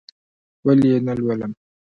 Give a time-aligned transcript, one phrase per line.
[0.65, 1.51] ولې یې نه لولم؟!